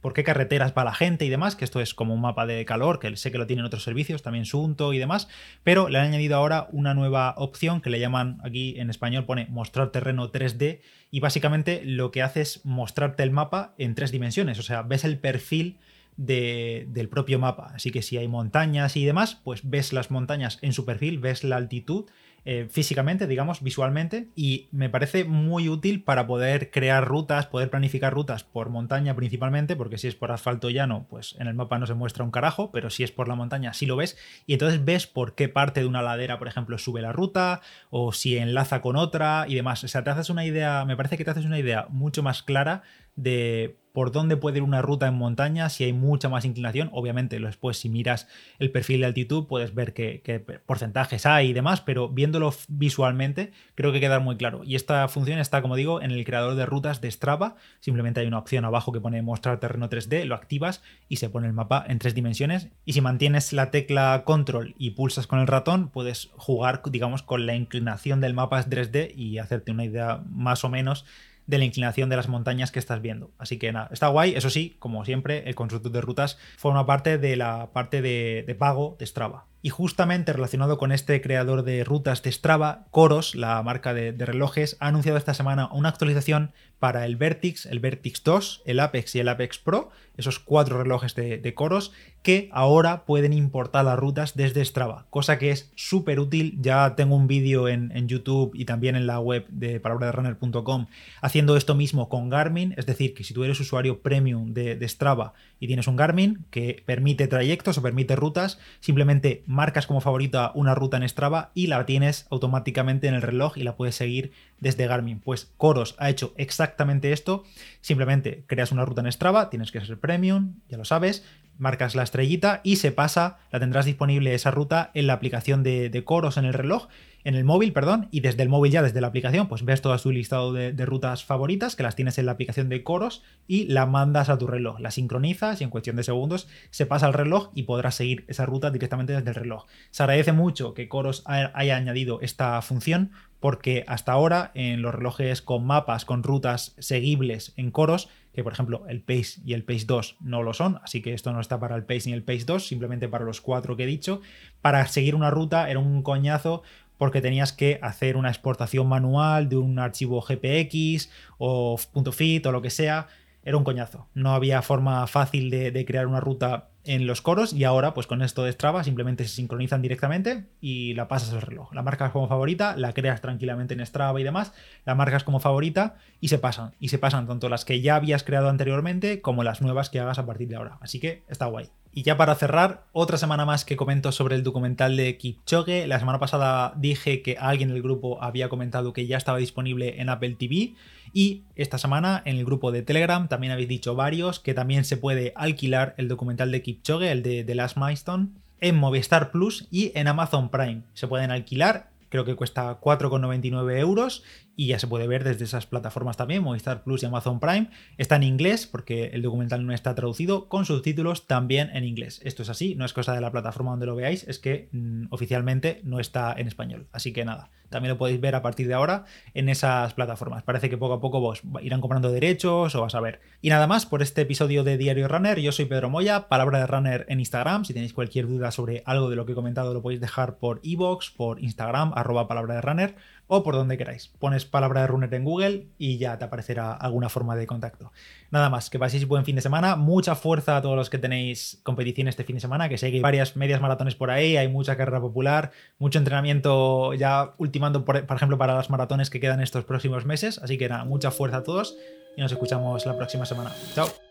por 0.00 0.14
qué 0.14 0.24
carreteras 0.24 0.72
va 0.76 0.84
la 0.84 0.94
gente 0.94 1.26
y 1.26 1.28
demás, 1.28 1.54
que 1.54 1.64
esto 1.64 1.80
es 1.80 1.92
como 1.94 2.14
un 2.14 2.22
mapa 2.22 2.46
de 2.46 2.64
calor, 2.64 2.98
que 2.98 3.14
sé 3.16 3.30
que 3.30 3.38
lo 3.38 3.46
tienen 3.46 3.66
otros 3.66 3.82
servicios, 3.82 4.22
también 4.22 4.46
Sunto 4.46 4.92
y 4.92 4.98
demás, 4.98 5.28
pero 5.62 5.88
le 5.88 5.98
han 5.98 6.06
añadido 6.06 6.36
ahora 6.36 6.68
una 6.72 6.94
nueva 6.94 7.34
opción 7.36 7.82
que 7.82 7.90
le 7.90 8.00
llaman 8.00 8.38
aquí 8.44 8.78
en 8.78 8.88
español, 8.88 9.24
pone 9.24 9.46
mostrar 9.50 9.90
terreno 9.90 10.32
3D, 10.32 10.80
y 11.10 11.20
básicamente 11.20 11.82
lo 11.84 12.10
que 12.10 12.22
hace 12.22 12.40
es 12.40 12.64
mostrarte 12.64 13.22
el 13.22 13.30
mapa 13.30 13.74
en 13.76 13.94
tres 13.94 14.10
dimensiones, 14.10 14.58
o 14.58 14.62
sea, 14.62 14.82
ves 14.82 15.04
el 15.04 15.18
perfil 15.18 15.78
del 16.16 17.08
propio 17.08 17.38
mapa. 17.38 17.72
Así 17.74 17.90
que 17.90 18.02
si 18.02 18.18
hay 18.18 18.28
montañas 18.28 18.96
y 18.96 19.04
demás, 19.04 19.40
pues 19.42 19.68
ves 19.68 19.92
las 19.92 20.10
montañas 20.10 20.58
en 20.62 20.72
su 20.72 20.84
perfil, 20.84 21.18
ves 21.18 21.44
la 21.44 21.56
altitud 21.56 22.06
eh, 22.46 22.68
físicamente, 22.70 23.26
digamos, 23.26 23.62
visualmente, 23.62 24.28
y 24.34 24.68
me 24.72 24.88
parece 24.88 25.24
muy 25.24 25.68
útil 25.68 26.02
para 26.02 26.26
poder 26.26 26.70
crear 26.70 27.06
rutas, 27.06 27.46
poder 27.46 27.68
planificar 27.68 28.14
rutas 28.14 28.44
por 28.44 28.70
montaña 28.70 29.14
principalmente, 29.14 29.76
porque 29.76 29.98
si 29.98 30.08
es 30.08 30.14
por 30.14 30.32
asfalto 30.32 30.70
llano, 30.70 31.06
pues 31.10 31.36
en 31.38 31.48
el 31.48 31.54
mapa 31.54 31.78
no 31.78 31.86
se 31.86 31.92
muestra 31.92 32.24
un 32.24 32.30
carajo, 32.30 32.70
pero 32.72 32.88
si 32.88 33.04
es 33.04 33.12
por 33.12 33.28
la 33.28 33.34
montaña 33.34 33.74
sí 33.74 33.84
lo 33.84 33.96
ves, 33.96 34.16
y 34.46 34.54
entonces 34.54 34.82
ves 34.82 35.06
por 35.06 35.34
qué 35.34 35.50
parte 35.50 35.80
de 35.80 35.86
una 35.86 36.00
ladera, 36.00 36.38
por 36.38 36.48
ejemplo, 36.48 36.78
sube 36.78 37.02
la 37.02 37.12
ruta, 37.12 37.60
o 37.90 38.12
si 38.12 38.38
enlaza 38.38 38.80
con 38.80 38.96
otra 38.96 39.44
y 39.46 39.56
demás. 39.56 39.84
O 39.84 39.88
sea, 39.88 40.02
te 40.02 40.08
haces 40.08 40.30
una 40.30 40.46
idea, 40.46 40.86
me 40.86 40.96
parece 40.96 41.18
que 41.18 41.24
te 41.24 41.32
haces 41.32 41.44
una 41.44 41.58
idea 41.58 41.88
mucho 41.90 42.22
más 42.22 42.42
clara 42.42 42.82
de 43.22 43.80
por 43.92 44.12
dónde 44.12 44.36
puede 44.36 44.58
ir 44.58 44.62
una 44.62 44.82
ruta 44.82 45.08
en 45.08 45.14
montaña, 45.14 45.68
si 45.68 45.84
hay 45.84 45.92
mucha 45.92 46.28
más 46.28 46.44
inclinación. 46.44 46.90
Obviamente, 46.92 47.38
después, 47.38 47.76
si 47.76 47.88
miras 47.88 48.28
el 48.58 48.70
perfil 48.70 49.00
de 49.00 49.06
altitud, 49.06 49.46
puedes 49.46 49.74
ver 49.74 49.92
qué, 49.92 50.62
porcentajes 50.66 51.26
hay 51.26 51.48
y 51.48 51.52
demás, 51.52 51.80
pero 51.80 52.08
viéndolo 52.08 52.54
visualmente, 52.68 53.52
creo 53.74 53.92
que 53.92 54.00
queda 54.00 54.20
muy 54.20 54.36
claro. 54.36 54.62
Y 54.64 54.76
esta 54.76 55.08
función 55.08 55.38
está, 55.38 55.60
como 55.62 55.76
digo, 55.76 56.02
en 56.02 56.12
el 56.12 56.24
creador 56.24 56.54
de 56.54 56.66
rutas 56.66 57.00
de 57.00 57.10
Strava. 57.10 57.56
Simplemente 57.80 58.20
hay 58.20 58.26
una 58.26 58.38
opción 58.38 58.64
abajo 58.64 58.92
que 58.92 59.00
pone 59.00 59.22
mostrar 59.22 59.60
terreno 59.60 59.90
3D, 59.90 60.24
lo 60.24 60.34
activas 60.34 60.82
y 61.08 61.16
se 61.16 61.28
pone 61.28 61.46
el 61.46 61.52
mapa 61.52 61.84
en 61.86 61.98
tres 61.98 62.14
dimensiones. 62.14 62.68
Y 62.84 62.92
si 62.92 63.00
mantienes 63.00 63.52
la 63.52 63.70
tecla 63.70 64.22
control 64.24 64.74
y 64.78 64.90
pulsas 64.90 65.26
con 65.26 65.40
el 65.40 65.46
ratón, 65.46 65.88
puedes 65.88 66.30
jugar, 66.36 66.82
digamos, 66.90 67.22
con 67.22 67.46
la 67.46 67.54
inclinación 67.54 68.20
del 68.20 68.34
mapa 68.34 68.60
en 68.60 68.70
3D 68.70 69.14
y 69.14 69.38
hacerte 69.38 69.72
una 69.72 69.84
idea 69.84 70.22
más 70.28 70.64
o 70.64 70.68
menos 70.68 71.04
de 71.50 71.58
la 71.58 71.64
inclinación 71.64 72.08
de 72.08 72.16
las 72.16 72.28
montañas 72.28 72.70
que 72.70 72.78
estás 72.78 73.02
viendo. 73.02 73.32
Así 73.38 73.58
que 73.58 73.72
nada, 73.72 73.88
está 73.92 74.08
guay. 74.08 74.34
Eso 74.34 74.48
sí, 74.48 74.76
como 74.78 75.04
siempre, 75.04 75.42
el 75.46 75.54
constructor 75.54 75.92
de 75.92 76.00
rutas 76.00 76.38
forma 76.56 76.86
parte 76.86 77.18
de 77.18 77.36
la 77.36 77.72
parte 77.72 78.00
de, 78.00 78.44
de 78.46 78.54
pago 78.54 78.96
de 78.98 79.06
Strava. 79.06 79.49
Y 79.62 79.68
justamente 79.68 80.32
relacionado 80.32 80.78
con 80.78 80.90
este 80.90 81.20
creador 81.20 81.64
de 81.64 81.84
rutas 81.84 82.22
de 82.22 82.32
Strava, 82.32 82.86
Coros, 82.90 83.34
la 83.34 83.62
marca 83.62 83.92
de, 83.92 84.12
relojes, 84.12 84.78
ha 84.80 84.88
anunciado 84.88 85.18
esta 85.18 85.34
semana 85.34 85.68
una 85.72 85.90
actualización 85.90 86.52
para 86.78 87.04
el 87.04 87.16
Vertix, 87.16 87.66
el 87.66 87.78
Vertix 87.78 88.24
2, 88.24 88.62
el 88.64 88.80
Apex 88.80 89.14
y 89.14 89.20
el 89.20 89.28
Apex 89.28 89.58
Pro, 89.58 89.90
esos 90.16 90.38
cuatro 90.38 90.82
relojes 90.82 91.14
de, 91.14 91.54
Coros, 91.54 91.92
que 92.22 92.48
ahora 92.52 93.04
pueden 93.04 93.34
importar 93.34 93.84
las 93.84 93.98
rutas 93.98 94.34
desde 94.34 94.64
Strava, 94.64 95.06
cosa 95.10 95.38
que 95.38 95.50
es 95.50 95.70
súper 95.74 96.20
útil. 96.20 96.56
Ya 96.60 96.94
tengo 96.96 97.16
un 97.16 97.26
vídeo 97.26 97.68
en, 97.68 97.90
YouTube 98.08 98.52
y 98.54 98.64
también 98.64 98.96
en 98.96 99.06
la 99.06 99.20
web 99.20 99.46
de 99.48 99.78
palabraderunner.com 99.78 100.86
haciendo 101.20 101.56
esto 101.56 101.74
mismo 101.74 102.08
con 102.08 102.30
Garmin, 102.30 102.74
es 102.78 102.86
decir, 102.86 103.12
que 103.12 103.24
si 103.24 103.34
tú 103.34 103.44
eres 103.44 103.60
usuario 103.60 104.00
premium 104.00 104.54
de, 104.54 104.74
de 104.74 104.88
Strava 104.88 105.34
y 105.58 105.66
tienes 105.66 105.86
un 105.86 105.96
Garmin 105.96 106.44
que 106.50 106.82
permite 106.86 107.28
trayectos 107.28 107.76
o 107.76 107.82
permite 107.82 108.16
rutas, 108.16 108.58
simplemente 108.80 109.42
marcas 109.50 109.88
como 109.88 110.00
favorita 110.00 110.52
una 110.54 110.76
ruta 110.76 110.96
en 110.96 111.08
Strava 111.08 111.50
y 111.54 111.66
la 111.66 111.84
tienes 111.84 112.28
automáticamente 112.30 113.08
en 113.08 113.14
el 113.14 113.22
reloj 113.22 113.58
y 113.58 113.64
la 113.64 113.74
puedes 113.74 113.96
seguir 113.96 114.30
desde 114.60 114.86
Garmin. 114.86 115.18
Pues 115.18 115.50
Coros 115.56 115.96
ha 115.98 116.08
hecho 116.08 116.32
exactamente 116.36 117.12
esto. 117.12 117.42
Simplemente 117.80 118.44
creas 118.46 118.70
una 118.70 118.84
ruta 118.84 119.00
en 119.00 119.10
Strava, 119.10 119.50
tienes 119.50 119.72
que 119.72 119.84
ser 119.84 119.98
premium, 119.98 120.54
ya 120.68 120.78
lo 120.78 120.84
sabes, 120.84 121.24
marcas 121.60 121.94
la 121.94 122.02
estrellita 122.02 122.60
y 122.64 122.76
se 122.76 122.92
pasa, 122.92 123.38
la 123.52 123.60
tendrás 123.60 123.84
disponible 123.84 124.34
esa 124.34 124.50
ruta 124.50 124.90
en 124.94 125.06
la 125.06 125.12
aplicación 125.12 125.62
de, 125.62 125.90
de 125.90 126.04
Coros 126.04 126.36
en 126.36 126.44
el 126.44 126.54
reloj 126.54 126.88
en 127.24 127.34
el 127.34 127.44
móvil, 127.44 127.72
perdón, 127.72 128.08
y 128.10 128.20
desde 128.20 128.42
el 128.42 128.48
móvil 128.48 128.72
ya, 128.72 128.82
desde 128.82 129.00
la 129.00 129.08
aplicación, 129.08 129.48
pues 129.48 129.64
ves 129.64 129.82
todo 129.82 129.96
tu 129.98 130.10
listado 130.10 130.52
de, 130.52 130.86
rutas 130.86 131.24
favoritas, 131.24 131.76
que 131.76 131.82
las 131.82 131.94
tienes 131.94 132.18
en 132.18 132.26
la 132.26 132.32
aplicación 132.32 132.68
de 132.68 132.82
Coros, 132.82 133.22
y 133.46 133.66
la 133.66 133.86
mandas 133.86 134.28
a 134.28 134.38
tu 134.38 134.46
reloj, 134.46 134.80
la 134.80 134.90
sincronizas 134.90 135.60
y 135.60 135.64
en 135.64 135.70
cuestión 135.70 135.96
de 135.96 136.02
segundos 136.02 136.48
se 136.70 136.86
pasa 136.86 137.06
al 137.06 137.12
reloj 137.12 137.50
y 137.54 137.64
podrás 137.64 137.94
seguir 137.94 138.24
esa 138.28 138.46
ruta 138.46 138.70
directamente 138.70 139.12
desde 139.12 139.28
el 139.28 139.34
reloj. 139.34 139.66
Se 139.90 140.02
agradece 140.02 140.32
mucho 140.32 140.72
que 140.72 140.88
Coros 140.88 141.22
haya 141.26 141.76
añadido 141.76 142.20
esta 142.22 142.60
función, 142.62 143.10
porque 143.38 143.84
hasta 143.86 144.12
ahora 144.12 144.50
en 144.54 144.82
los 144.82 144.94
relojes 144.94 145.42
con 145.42 145.66
mapas, 145.66 146.04
con 146.04 146.22
rutas 146.22 146.74
seguibles 146.78 147.52
en 147.56 147.70
Coros, 147.70 148.08
que 148.32 148.44
por 148.44 148.52
ejemplo 148.52 148.84
el 148.88 149.02
Pace 149.02 149.40
y 149.44 149.54
el 149.54 149.64
Pace 149.64 149.84
2 149.86 150.16
no 150.20 150.42
lo 150.42 150.54
son, 150.54 150.80
así 150.82 151.02
que 151.02 151.14
esto 151.14 151.32
no 151.32 151.40
está 151.40 151.58
para 151.58 151.76
el 151.76 151.84
Pace 151.84 152.02
ni 152.06 152.12
el 152.12 152.22
Pace 152.22 152.44
2, 152.44 152.66
simplemente 152.66 153.08
para 153.08 153.24
los 153.24 153.40
cuatro 153.40 153.76
que 153.76 153.84
he 153.84 153.86
dicho, 153.86 154.20
para 154.60 154.86
seguir 154.86 155.14
una 155.14 155.30
ruta 155.30 155.70
era 155.70 155.78
un 155.78 156.02
coñazo 156.02 156.62
porque 157.00 157.22
tenías 157.22 157.54
que 157.54 157.78
hacer 157.80 158.16
una 158.16 158.28
exportación 158.28 158.86
manual 158.86 159.48
de 159.48 159.56
un 159.56 159.78
archivo 159.78 160.20
GPX 160.20 161.08
o 161.38 161.78
.fit 162.12 162.44
o 162.44 162.52
lo 162.52 162.60
que 162.60 162.68
sea. 162.68 163.08
Era 163.42 163.56
un 163.56 163.64
coñazo. 163.64 164.06
No 164.12 164.34
había 164.34 164.60
forma 164.60 165.06
fácil 165.06 165.48
de, 165.48 165.70
de 165.70 165.84
crear 165.86 166.06
una 166.06 166.20
ruta 166.20 166.69
en 166.84 167.06
los 167.06 167.22
coros 167.22 167.52
y 167.52 167.64
ahora 167.64 167.94
pues 167.94 168.06
con 168.06 168.22
esto 168.22 168.44
de 168.44 168.52
Strava 168.52 168.84
simplemente 168.84 169.24
se 169.24 169.34
sincronizan 169.34 169.82
directamente 169.82 170.46
y 170.60 170.94
la 170.94 171.08
pasas 171.08 171.32
al 171.32 171.42
reloj. 171.42 171.72
La 171.72 171.82
marcas 171.82 172.12
como 172.12 172.28
favorita, 172.28 172.76
la 172.76 172.92
creas 172.92 173.20
tranquilamente 173.20 173.74
en 173.74 173.84
Strava 173.84 174.20
y 174.20 174.24
demás, 174.24 174.52
la 174.84 174.94
marcas 174.94 175.24
como 175.24 175.40
favorita 175.40 175.96
y 176.20 176.28
se 176.28 176.38
pasan. 176.38 176.72
Y 176.80 176.88
se 176.88 176.98
pasan 176.98 177.26
tanto 177.26 177.48
las 177.48 177.64
que 177.64 177.80
ya 177.80 177.96
habías 177.96 178.24
creado 178.24 178.48
anteriormente 178.48 179.20
como 179.20 179.44
las 179.44 179.60
nuevas 179.60 179.90
que 179.90 180.00
hagas 180.00 180.18
a 180.18 180.26
partir 180.26 180.48
de 180.48 180.56
ahora. 180.56 180.78
Así 180.80 181.00
que 181.00 181.24
está 181.28 181.46
guay. 181.46 181.70
Y 181.92 182.02
ya 182.04 182.16
para 182.16 182.36
cerrar, 182.36 182.84
otra 182.92 183.18
semana 183.18 183.44
más 183.44 183.64
que 183.64 183.76
comento 183.76 184.12
sobre 184.12 184.36
el 184.36 184.44
documental 184.44 184.96
de 184.96 185.16
Kipchoge. 185.18 185.88
La 185.88 185.98
semana 185.98 186.20
pasada 186.20 186.72
dije 186.76 187.20
que 187.20 187.36
alguien 187.36 187.70
del 187.70 187.82
grupo 187.82 188.22
había 188.22 188.48
comentado 188.48 188.92
que 188.92 189.08
ya 189.08 189.16
estaba 189.16 189.38
disponible 189.38 190.00
en 190.00 190.08
Apple 190.08 190.36
TV. 190.38 190.74
Y 191.12 191.42
esta 191.56 191.78
semana 191.78 192.22
en 192.24 192.36
el 192.36 192.44
grupo 192.44 192.70
de 192.70 192.82
Telegram 192.82 193.26
también 193.26 193.52
habéis 193.52 193.68
dicho 193.68 193.96
varios 193.96 194.38
que 194.38 194.54
también 194.54 194.84
se 194.84 194.96
puede 194.96 195.32
alquilar 195.34 195.94
el 195.96 196.06
documental 196.06 196.52
de 196.52 196.62
Kipchoge, 196.62 197.10
el 197.10 197.24
de 197.24 197.42
The 197.42 197.56
Last 197.56 197.76
Milestone, 197.76 198.28
en 198.60 198.76
Movistar 198.76 199.32
Plus 199.32 199.66
y 199.72 199.90
en 199.96 200.06
Amazon 200.06 200.50
Prime. 200.50 200.82
Se 200.94 201.08
pueden 201.08 201.32
alquilar, 201.32 201.90
creo 202.08 202.24
que 202.24 202.36
cuesta 202.36 202.80
4,99 202.80 203.78
euros 203.78 204.22
y 204.60 204.66
ya 204.66 204.78
se 204.78 204.86
puede 204.86 205.06
ver 205.06 205.24
desde 205.24 205.46
esas 205.46 205.64
plataformas 205.64 206.18
también, 206.18 206.42
Movistar 206.42 206.84
Plus 206.84 207.02
y 207.02 207.06
Amazon 207.06 207.40
Prime. 207.40 207.70
Está 207.96 208.16
en 208.16 208.24
inglés 208.24 208.66
porque 208.66 209.06
el 209.14 209.22
documental 209.22 209.64
no 209.64 209.72
está 209.72 209.94
traducido, 209.94 210.50
con 210.50 210.66
subtítulos 210.66 211.26
también 211.26 211.70
en 211.72 211.84
inglés. 211.84 212.20
Esto 212.24 212.42
es 212.42 212.50
así, 212.50 212.74
no 212.74 212.84
es 212.84 212.92
cosa 212.92 213.14
de 213.14 213.22
la 213.22 213.32
plataforma 213.32 213.70
donde 213.70 213.86
lo 213.86 213.96
veáis, 213.96 214.28
es 214.28 214.38
que 214.38 214.68
mm, 214.72 215.06
oficialmente 215.08 215.80
no 215.82 215.98
está 215.98 216.34
en 216.36 216.46
español. 216.46 216.88
Así 216.92 217.14
que 217.14 217.24
nada, 217.24 217.48
también 217.70 217.94
lo 217.94 217.96
podéis 217.96 218.20
ver 218.20 218.34
a 218.34 218.42
partir 218.42 218.68
de 218.68 218.74
ahora 218.74 219.06
en 219.32 219.48
esas 219.48 219.94
plataformas. 219.94 220.42
Parece 220.42 220.68
que 220.68 220.76
poco 220.76 220.92
a 220.92 221.00
poco 221.00 221.20
vos 221.20 221.40
irán 221.62 221.80
comprando 221.80 222.12
derechos 222.12 222.74
o 222.74 222.82
vas 222.82 222.94
a 222.94 223.00
ver. 223.00 223.20
Y 223.40 223.48
nada 223.48 223.66
más 223.66 223.86
por 223.86 224.02
este 224.02 224.20
episodio 224.22 224.62
de 224.62 224.76
Diario 224.76 225.08
Runner. 225.08 225.38
Yo 225.38 225.52
soy 225.52 225.64
Pedro 225.64 225.88
Moya, 225.88 226.28
palabra 226.28 226.58
de 226.58 226.66
runner 226.66 227.06
en 227.08 227.20
Instagram. 227.20 227.64
Si 227.64 227.72
tenéis 227.72 227.94
cualquier 227.94 228.26
duda 228.26 228.50
sobre 228.50 228.82
algo 228.84 229.08
de 229.08 229.16
lo 229.16 229.24
que 229.24 229.32
he 229.32 229.36
comentado, 229.36 229.72
lo 229.72 229.80
podéis 229.80 230.02
dejar 230.02 230.36
por 230.36 230.60
iVoox, 230.62 231.12
por 231.16 231.42
Instagram, 231.42 231.92
arroba 231.94 232.28
palabra 232.28 232.56
de 232.56 232.60
runner 232.60 232.96
o 233.32 233.44
por 233.44 233.54
donde 233.54 233.78
queráis. 233.78 234.08
Pones 234.18 234.44
palabra 234.44 234.80
de 234.80 234.88
runner 234.88 235.14
en 235.14 235.22
Google 235.24 235.68
y 235.78 235.98
ya 235.98 236.18
te 236.18 236.24
aparecerá 236.24 236.72
alguna 236.72 237.08
forma 237.08 237.36
de 237.36 237.46
contacto. 237.46 237.92
Nada 238.32 238.50
más, 238.50 238.70
que 238.70 238.78
paséis 238.78 239.06
buen 239.06 239.24
fin 239.24 239.36
de 239.36 239.40
semana, 239.40 239.76
mucha 239.76 240.16
fuerza 240.16 240.56
a 240.56 240.62
todos 240.62 240.74
los 240.74 240.90
que 240.90 240.98
tenéis 240.98 241.60
competición 241.62 242.08
este 242.08 242.24
fin 242.24 242.34
de 242.34 242.40
semana, 242.40 242.68
que 242.68 242.76
sé 242.76 242.90
que 242.90 242.96
hay 242.96 243.02
varias 243.02 243.36
medias 243.36 243.60
maratones 243.60 243.94
por 243.94 244.10
ahí, 244.10 244.36
hay 244.36 244.48
mucha 244.48 244.76
carrera 244.76 245.00
popular, 245.00 245.52
mucho 245.78 246.00
entrenamiento 246.00 246.92
ya 246.94 247.34
ultimando, 247.38 247.84
por, 247.84 248.04
por 248.04 248.16
ejemplo, 248.16 248.36
para 248.36 248.54
las 248.54 248.68
maratones 248.68 249.10
que 249.10 249.20
quedan 249.20 249.40
estos 249.40 249.64
próximos 249.64 250.04
meses, 250.04 250.40
así 250.42 250.58
que 250.58 250.68
nada, 250.68 250.84
mucha 250.84 251.12
fuerza 251.12 251.38
a 251.38 251.42
todos 251.44 251.76
y 252.16 252.20
nos 252.20 252.32
escuchamos 252.32 252.84
la 252.84 252.96
próxima 252.96 253.24
semana. 253.26 253.52
Chao. 253.76 254.09